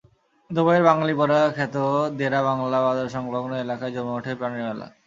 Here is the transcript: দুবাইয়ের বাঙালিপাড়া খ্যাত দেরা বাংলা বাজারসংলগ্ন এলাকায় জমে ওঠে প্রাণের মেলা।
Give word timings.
দুবাইয়ের 0.49 0.83
বাঙালিপাড়া 0.89 1.39
খ্যাত 1.55 1.75
দেরা 2.19 2.39
বাংলা 2.47 2.77
বাজারসংলগ্ন 2.85 3.51
এলাকায় 3.63 3.93
জমে 3.95 4.13
ওঠে 4.17 4.31
প্রাণের 4.39 4.63
মেলা। 4.67 4.87